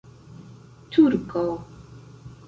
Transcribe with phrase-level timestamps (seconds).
[0.91, 1.43] turko